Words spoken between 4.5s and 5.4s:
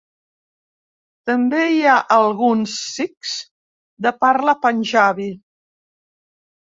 panjabi.